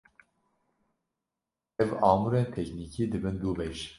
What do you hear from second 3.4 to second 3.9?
du beş.